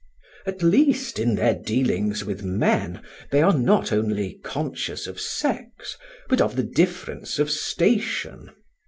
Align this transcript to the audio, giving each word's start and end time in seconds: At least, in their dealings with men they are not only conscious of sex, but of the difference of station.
At 0.47 0.63
least, 0.63 1.19
in 1.19 1.35
their 1.35 1.53
dealings 1.53 2.25
with 2.25 2.41
men 2.43 3.01
they 3.29 3.43
are 3.43 3.55
not 3.55 3.91
only 3.91 4.39
conscious 4.43 5.05
of 5.05 5.21
sex, 5.21 5.95
but 6.27 6.41
of 6.41 6.55
the 6.55 6.63
difference 6.63 7.37
of 7.37 7.51
station. 7.51 8.49